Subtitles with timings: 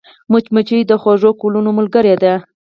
[0.31, 2.33] مچمچۍ د خوږو ګلونو ملګرې ده